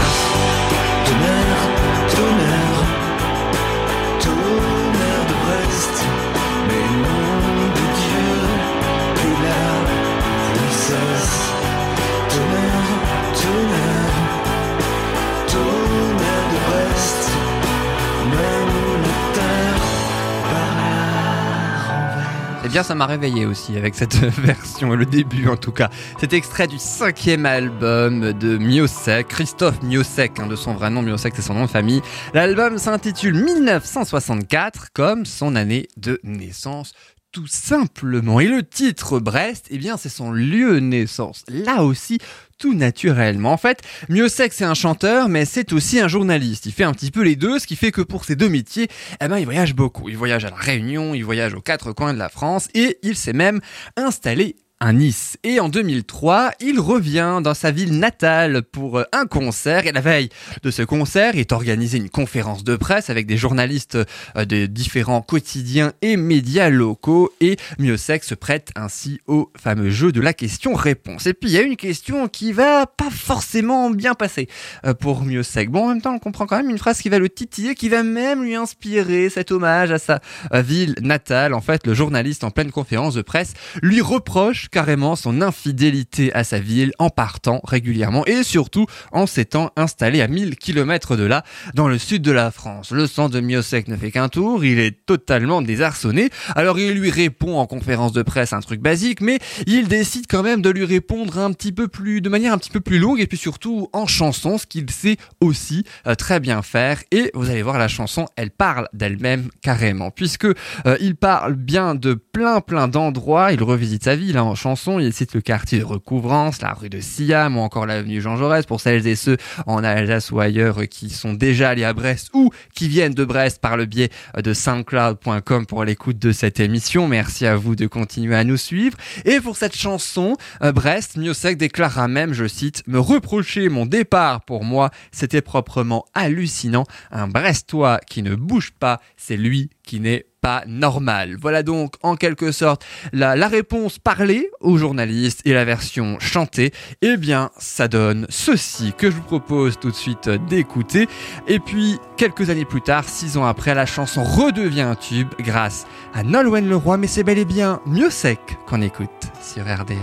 [22.68, 25.90] Eh bien, ça m'a réveillé aussi avec cette version, le début en tout cas.
[26.20, 31.42] Cet extrait du cinquième album de Miosek, Christophe Miosek, de son vrai nom, Miosek c'est
[31.42, 32.02] son nom de famille.
[32.34, 36.92] L'album s'intitule 1964, comme son année de naissance.
[37.38, 38.40] Tout simplement.
[38.40, 41.44] Et le titre Brest, eh bien, c'est son lieu de naissance.
[41.48, 42.18] Là aussi,
[42.58, 43.52] tout naturellement.
[43.52, 46.66] En fait, Miosek, c'est un chanteur, mais c'est aussi un journaliste.
[46.66, 48.88] Il fait un petit peu les deux, ce qui fait que pour ces deux métiers,
[49.22, 50.10] eh ben, il voyage beaucoup.
[50.10, 53.16] Il voyage à la Réunion, il voyage aux quatre coins de la France, et il
[53.16, 53.62] s'est même
[53.98, 55.38] installé à Nice.
[55.44, 59.88] Et en 2003, il revient dans sa ville natale pour euh, un concert.
[59.88, 60.30] Et la veille
[60.62, 63.98] de ce concert est organisée une conférence de presse avec des journalistes
[64.36, 67.32] euh, de différents quotidiens et médias locaux.
[67.42, 71.26] Et Miosek se prête ainsi au fameux jeu de la question-réponse.
[71.26, 74.48] Et puis il y a une question qui va pas forcément bien passer
[74.86, 75.72] euh, pour Miosek.
[75.72, 77.90] Bon, en même temps, on comprend quand même une phrase qui va le titiller, qui
[77.90, 80.22] va même lui inspirer cet hommage à sa
[80.54, 81.56] ville natale.
[81.56, 86.44] En fait, le journaliste en pleine conférence de presse lui reproche carrément son infidélité à
[86.44, 91.44] sa ville en partant régulièrement et surtout en s'étant installé à 1000 km de là,
[91.74, 92.92] dans le sud de la France.
[92.92, 96.30] Le sang de Miosek ne fait qu'un tour, il est totalement désarçonné.
[96.56, 100.44] Alors il lui répond en conférence de presse un truc basique, mais il décide quand
[100.44, 103.20] même de lui répondre un petit peu plus, de manière un petit peu plus longue
[103.20, 107.02] et puis surtout en chanson, ce qu'il sait aussi euh, très bien faire.
[107.12, 111.96] Et vous allez voir la chanson, elle parle d'elle-même carrément, puisque euh, il parle bien
[111.96, 113.52] de plein plein d'endroits.
[113.52, 115.00] Il revisite sa ville hein, chanson.
[115.00, 118.66] Il cite le quartier de Recouvrance, la rue de Siam ou encore l'avenue Jean Jaurès
[118.66, 122.52] pour celles et ceux en Alsace ou ailleurs qui sont déjà allés à Brest ou
[122.76, 127.08] qui viennent de Brest par le biais de soundcloud.com pour l'écoute de cette émission.
[127.08, 128.98] Merci à vous de continuer à nous suivre.
[129.26, 134.42] Et pour cette chanson, euh, Brest, Miosek déclara même, je cite, me reprocher mon départ
[134.42, 136.86] pour moi, c'était proprement hallucinant.
[137.12, 140.26] Un Brestois qui ne bouge pas, c'est lui qui n'est
[140.68, 141.36] normal.
[141.40, 146.72] Voilà donc en quelque sorte la, la réponse parlée aux journalistes et la version chantée.
[147.02, 151.08] Eh bien, ça donne ceci que je vous propose tout de suite d'écouter.
[151.48, 155.86] Et puis, quelques années plus tard, six ans après, la chanson redevient un tube grâce
[156.14, 159.10] à Nolwenn Leroy, mais c'est bel et bien mieux sec qu'on écoute
[159.42, 159.98] sur RDL.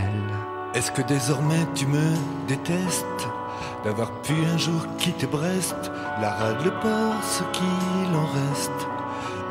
[0.74, 2.14] Est-ce que désormais tu me
[2.49, 3.05] détestes
[3.84, 5.76] D'avoir pu un jour quitter Brest?
[6.20, 8.93] La rade, le port, ce qu'il en reste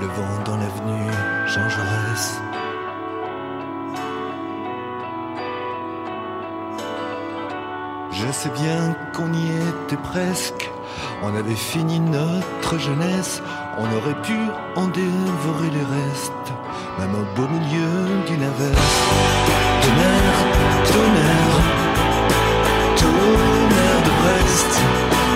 [0.01, 1.11] Le vent dans l'avenue
[1.47, 2.41] Jean Jaurès.
[8.11, 10.71] Je sais bien qu'on y était presque.
[11.21, 13.41] On avait fini notre jeunesse.
[13.77, 14.37] On aurait pu
[14.75, 16.53] en dévorer les restes.
[16.99, 19.01] Même au beau milieu d'une averse
[19.81, 20.39] Tonnerre,
[20.91, 21.57] tonnerre,
[22.95, 24.73] tonnerre de Brest,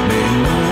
[0.08, 0.66] mais nom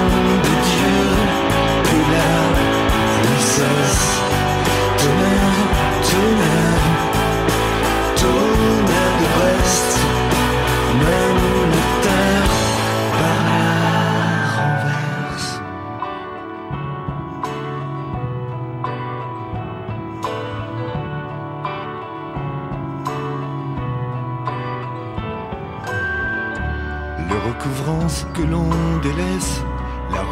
[27.66, 28.70] recouvrance que l'on
[29.02, 29.75] délaisse, la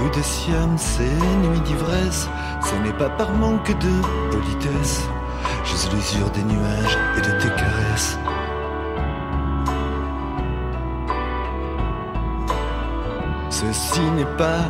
[0.03, 2.29] rue de d'ivresse.
[2.61, 5.01] Ce n'est pas par manque de politesse,
[5.65, 8.17] juste l'usure des nuages et de tes caresses.
[13.49, 14.65] Ceci n'est pas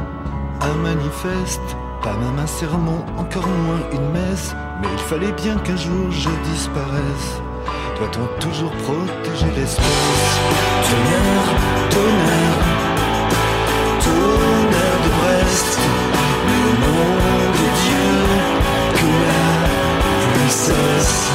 [0.62, 1.62] un manifeste,
[2.02, 4.56] pas même un sermon, encore moins une messe.
[4.82, 7.42] Mais il fallait bien qu'un jour je disparaisse.
[7.98, 10.40] Doit-on toujours protéger l'espèce?
[10.84, 12.73] Tonnerre, tonnerre
[20.66, 21.33] Texas.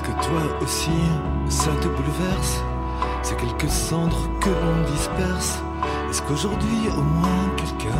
[0.00, 0.90] Est-ce que toi aussi,
[1.50, 2.62] ça te bouleverse?
[3.22, 5.58] C'est quelques cendres que l'on disperse.
[6.08, 7.98] Est-ce qu'aujourd'hui, au moins, quelqu'un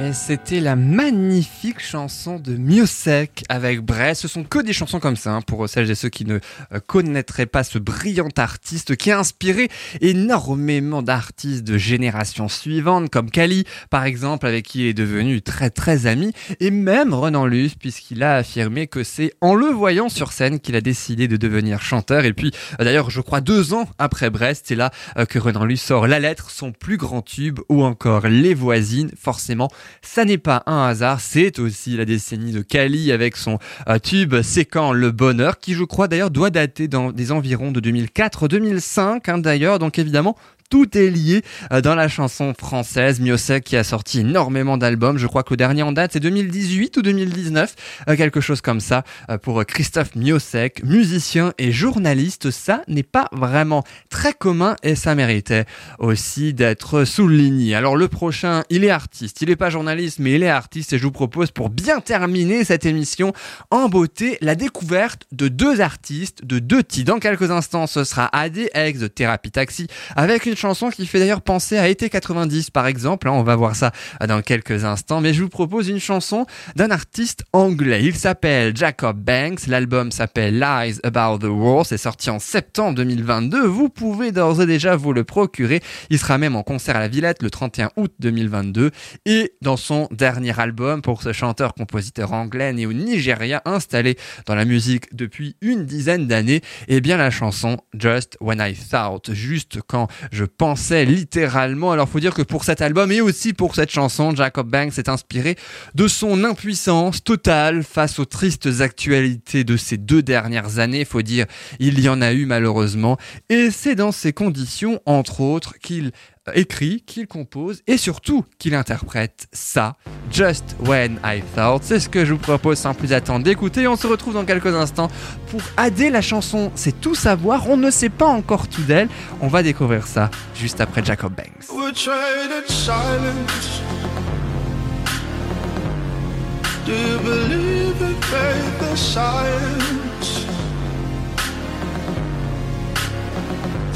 [0.00, 4.22] Et c'était la magnifique chanson de Miosek avec Brest.
[4.22, 6.38] Ce sont que des chansons comme ça, hein, pour celles et ceux qui ne
[6.72, 9.68] euh, connaîtraient pas ce brillant artiste qui a inspiré
[10.00, 15.68] énormément d'artistes de générations suivantes, comme Kali, par exemple, avec qui il est devenu très
[15.68, 20.30] très ami, et même Renan Luce, puisqu'il a affirmé que c'est en le voyant sur
[20.30, 22.24] scène qu'il a décidé de devenir chanteur.
[22.24, 25.64] Et puis, euh, d'ailleurs, je crois deux ans après Brest, c'est là euh, que Renan
[25.64, 29.68] Luce sort La Lettre, son plus grand tube, ou encore Les Voisines, forcément
[30.02, 33.58] ça n'est pas un hasard, c'est aussi la décennie de Kali avec son
[33.88, 39.30] euh, tube C'est le bonheur, qui je crois d'ailleurs doit dater des environs de 2004-2005
[39.30, 40.36] hein, d'ailleurs, donc évidemment
[40.68, 41.42] tout est lié
[41.72, 43.20] euh, dans la chanson française.
[43.20, 45.18] Miosek qui a sorti énormément d'albums.
[45.18, 47.74] Je crois que le dernier en date c'est 2018 ou 2019,
[48.08, 52.50] euh, quelque chose comme ça euh, pour Christophe Miosek, musicien et journaliste.
[52.50, 55.64] Ça n'est pas vraiment très commun et ça méritait
[55.98, 57.74] aussi d'être souligné.
[57.74, 59.40] Alors le prochain, il est artiste.
[59.42, 62.64] Il n'est pas journaliste mais il est artiste et je vous propose pour bien terminer
[62.64, 63.32] cette émission
[63.70, 67.12] en beauté la découverte de deux artistes, de deux titres.
[67.12, 71.42] Dans quelques instants, ce sera ADX de Thérapie Taxi avec une chanson qui fait d'ailleurs
[71.42, 73.28] penser à été 90 par exemple.
[73.28, 73.92] hein, on va voir ça
[74.26, 75.20] dans quelques instants.
[75.20, 76.46] Mais je vous propose une chanson
[76.76, 78.04] d'un artiste anglais.
[78.04, 79.66] Il s'appelle Jacob Banks.
[79.66, 81.86] L'album s'appelle Lies About the War.
[81.86, 83.66] C'est sorti en septembre 2022.
[83.66, 85.80] Vous pouvez d'ores et déjà vous le procurer.
[86.10, 88.90] Il sera même en concert à la Villette le 31 août 2022.
[89.26, 94.64] Et dans son dernier album, pour ce chanteur-compositeur anglais né au Nigeria, installé dans la
[94.64, 100.08] musique depuis une dizaine d'années, eh bien la chanson Just When I Thought, juste quand
[100.32, 101.92] je pensais littéralement.
[101.92, 105.08] Alors faut dire que pour cet album et aussi pour cette chanson, Jacob Banks s'est
[105.08, 105.56] inspiré
[105.94, 111.04] de son impuissance totale face aux tristes actualités de ces deux dernières années.
[111.04, 111.46] Faut dire,
[111.78, 113.16] il y en a eu malheureusement.
[113.48, 116.12] Et c'est dans ces conditions, entre autres, qu'il
[116.54, 119.96] écrit, qu'il compose et surtout qu'il interprète ça,
[120.30, 121.82] Just When I Thought.
[121.84, 123.86] C'est ce que je vous propose sans plus attendre d'écouter.
[123.88, 125.08] On se retrouve dans quelques instants
[125.50, 126.70] pour AD la chanson.
[126.74, 129.08] C'est tout savoir, on ne sait pas encore tout d'elle.
[129.40, 131.68] On va découvrir ça juste après Jacob Banks.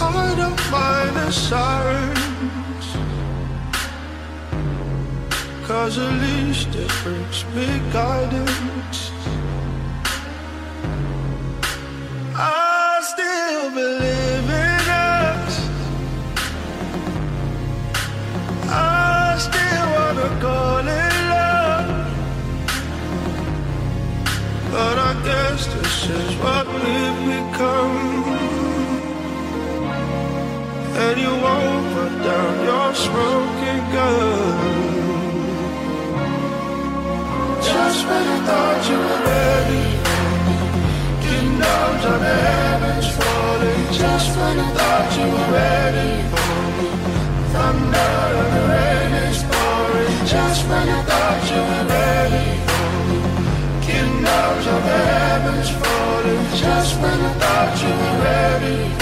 [0.01, 2.87] I don't mind the sirens.
[5.67, 9.11] Cause at least it brings me guidance.
[12.35, 15.55] I still believe in us.
[18.69, 21.89] I still wanna call it love.
[24.71, 28.52] But I guess this is what we've become.
[30.95, 34.83] And you won't put down your smoking gun.
[37.63, 39.85] Just when I thought you were ready
[40.49, 40.57] me,
[41.25, 43.85] kingdoms of the heavens falling.
[43.93, 46.13] Just when I thought you were ready
[47.53, 48.13] thunder
[48.43, 50.27] and the rain is pouring.
[50.27, 52.49] Just when I thought you were ready
[53.09, 53.19] me,
[53.87, 56.45] kingdoms of the heavens falling.
[56.65, 59.02] Just when I thought you were ready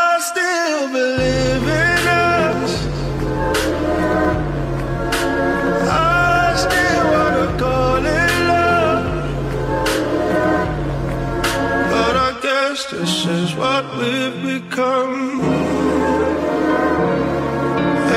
[0.21, 2.71] still believe in us.
[5.89, 9.05] I still wanna call it love.
[11.93, 15.41] But I guess this is what we've become.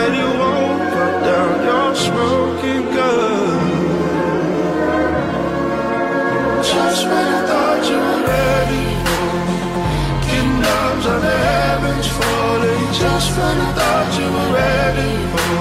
[0.01, 3.61] And you won't put down your smoking gun.
[6.63, 7.44] Just when
[13.25, 15.53] just when I thought you were ready for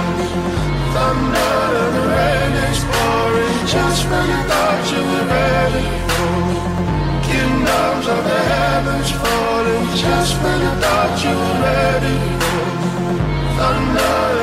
[0.92, 3.06] thunder and the rain is the
[3.72, 6.34] Just when I thought you were ready for
[7.24, 12.64] Kingdoms of the heavens falling Just when I thought you were ready for
[13.56, 14.33] thunder.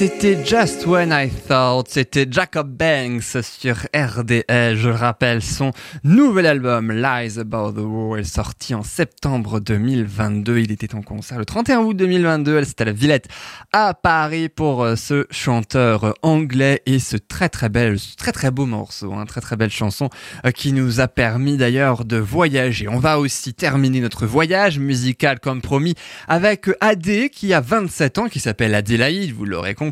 [0.00, 5.72] C'était Just When I Thought, c'était Jacob Banks sur RDL, je le rappelle, son
[6.04, 11.44] nouvel album Lies About the est sorti en septembre 2022, il était en concert le
[11.44, 13.28] 31 août 2022, c'était à la Villette
[13.74, 18.50] à Paris pour euh, ce chanteur euh, anglais et ce très très bel, très très
[18.50, 20.08] beau morceau, hein, très très belle chanson
[20.46, 22.88] euh, qui nous a permis d'ailleurs de voyager.
[22.88, 25.94] On va aussi terminer notre voyage musical comme promis
[26.26, 29.89] avec AD qui a 27 ans, qui s'appelle Adélaïde, vous l'aurez compris,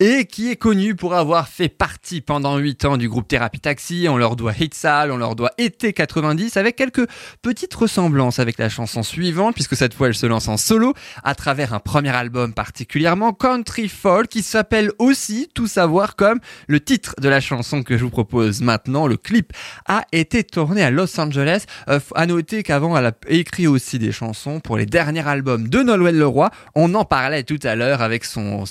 [0.00, 4.06] et qui est connu pour avoir fait partie pendant 8 ans du groupe Thérapie Taxi.
[4.08, 7.06] On leur doit Hit Sale, on leur doit Été 90, avec quelques
[7.42, 10.94] petites ressemblances avec la chanson suivante, puisque cette fois elle se lance en solo
[11.24, 16.80] à travers un premier album particulièrement country folk qui s'appelle aussi Tout savoir comme le
[16.80, 19.06] titre de la chanson que je vous propose maintenant.
[19.06, 19.52] Le clip
[19.86, 21.64] a été tourné à Los Angeles.
[21.88, 25.82] Euh, à noter qu'avant elle a écrit aussi des chansons pour les derniers albums de
[25.82, 26.50] Nolwenn Leroy.
[26.74, 28.64] On en parlait tout à l'heure avec son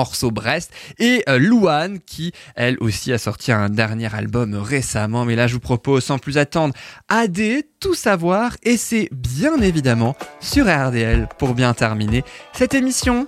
[0.00, 5.26] morceau Brest et euh, Louane qui elle aussi a sorti un dernier album récemment.
[5.26, 6.72] Mais là je vous propose sans plus attendre
[7.10, 7.38] AD,
[7.80, 12.24] tout savoir et c'est bien évidemment sur RDL pour bien terminer
[12.54, 13.26] cette émission.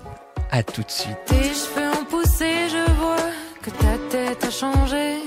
[0.51, 1.19] À tout de suite.
[1.27, 3.29] Tes cheveux ont poussé, je vois
[3.63, 5.19] que ta tête a changé.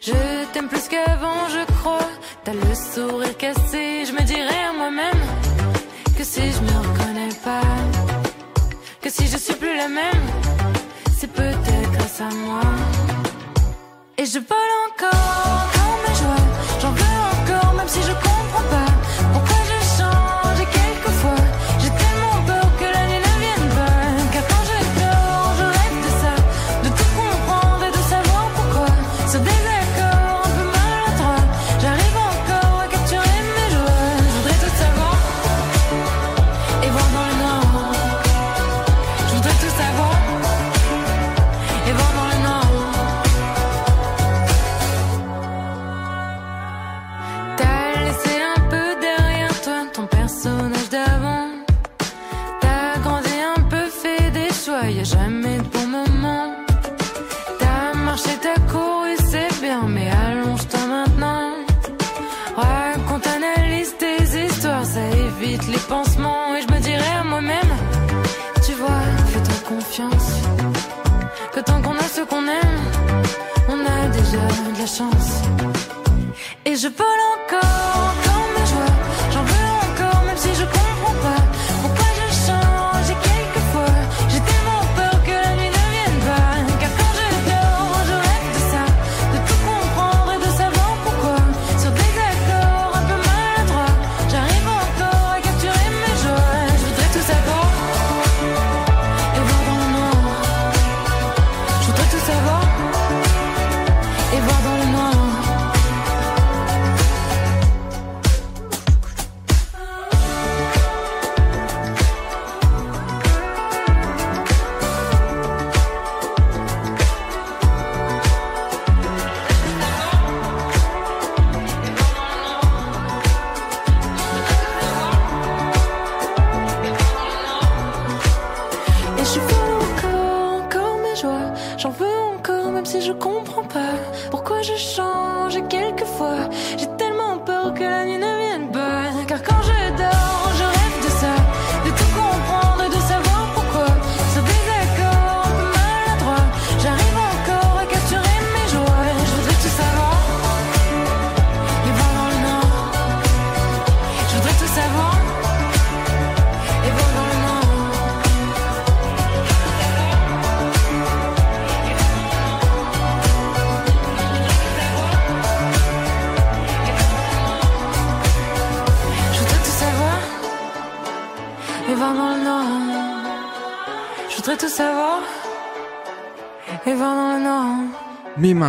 [0.00, 0.12] Je
[0.52, 2.08] t'aime plus qu'avant, je crois.
[2.44, 5.22] T'as le sourire cassé, je me dirais à moi-même
[6.16, 7.62] que si je me reconnais pas,
[9.00, 10.24] que si je suis plus la même,
[11.34, 12.60] peut-être grâce à moi.
[14.18, 15.73] Et je vole encore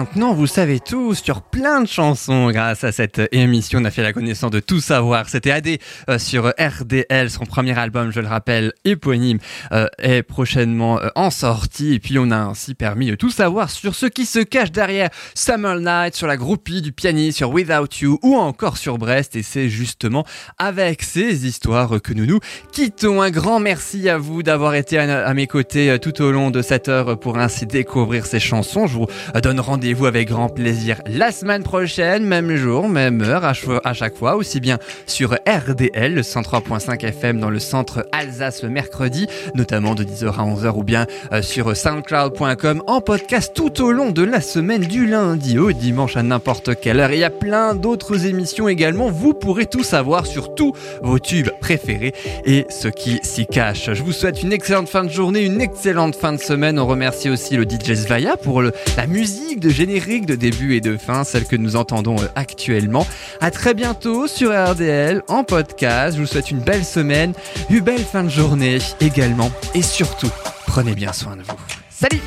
[0.06, 3.80] maintenant, vous savez tout sur plein de chansons grâce à cette émission.
[3.80, 5.28] On a fait la connaissance de tout savoir.
[5.30, 5.80] C'était AD
[6.10, 9.40] euh, sur RDL, son premier album, je le rappelle, éponyme,
[9.72, 11.96] euh, est prochainement euh, en sortie.
[11.96, 15.10] Et puis, on a ainsi permis de tout savoir sur ce qui se cache derrière
[15.34, 19.36] Summer Night, sur la groupie du pianiste, sur Without You ou encore sur Brest.
[19.36, 20.24] Et c'est justement
[20.60, 22.40] avec ces histoires que nous nous
[22.72, 23.24] quittons.
[23.24, 26.90] Un grand merci à vous d'avoir été à, mes côtés tout au long de cette
[26.90, 28.86] heure pour ainsi découvrir ces chansons.
[28.86, 29.60] Je vous donne donne
[29.96, 33.54] rendez-vous avec grand plaisir la semaine prochaine, même jour, même heure, à,
[33.94, 39.28] chaque fois, aussi bien sur RDL, le 103.5 FM dans le centre Alsace le mercredi,
[39.54, 44.12] notamment de 10h à 11h, ou bien euh, sur soundcloud.com en podcast tout au long
[44.12, 47.14] de la semaine, du lundi au dimanche à n'importe quelle heure.
[47.14, 50.74] Il y a plein d'autres émissions également, vous pourrez tout savoir sur tous
[51.04, 52.14] vos tubes préférés
[52.46, 53.94] et ce qui s'y cache.
[53.94, 56.80] Je vous souhaite une excellente fin de journée, une excellente fin de semaine.
[56.80, 60.98] On remercie aussi le DJ Svaya pour la musique de générique de début et de
[60.98, 63.06] fin, celle que nous entendons euh, actuellement.
[63.40, 66.16] À très bientôt sur RDL en podcast.
[66.16, 67.34] Je vous souhaite une belle semaine,
[67.70, 70.32] une belle fin de journée également et surtout,
[70.66, 71.58] prenez bien soin de vous.
[71.92, 72.22] Salut